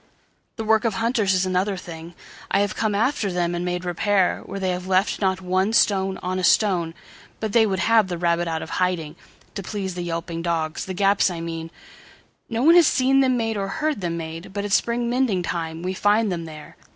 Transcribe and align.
The 0.55 0.63
work 0.63 0.83
of 0.83 0.95
hunters 0.95 1.35
is 1.35 1.45
another 1.45 1.77
thing:I 1.77 2.61
have 2.61 2.75
come 2.75 2.95
after 2.95 3.31
them 3.31 3.53
and 3.53 3.63
made 3.63 3.83
repairWhere 3.83 4.59
they 4.59 4.71
have 4.71 4.87
left 4.87 5.21
not 5.21 5.41
one 5.41 5.73
stone 5.73 6.17
on 6.23 6.39
a 6.39 6.43
stone, 6.43 6.95
But 7.39 7.53
they 7.53 7.67
would 7.67 7.77
have 7.77 8.07
the 8.07 8.17
rabbit 8.17 8.47
out 8.47 8.63
of 8.63 8.71
hiding, 8.81 9.15
To 9.53 9.61
please 9.61 9.93
the 9.93 10.01
yelping 10.01 10.41
dogs. 10.41 10.85
The 10.85 10.95
gaps 10.95 11.29
I 11.29 11.39
mean, 11.39 11.69
No 12.49 12.63
one 12.63 12.73
has 12.73 12.87
seen 12.87 13.19
them 13.19 13.37
made 13.37 13.57
or 13.57 13.67
heard 13.67 14.01
them 14.01 14.17
made, 14.17 14.53
But 14.53 14.65
at 14.65 14.71
spring 14.71 15.07
mending 15.07 15.43
time 15.43 15.83
we 15.83 15.93
find 15.93 16.31
them 16.31 16.45
there. 16.45 16.77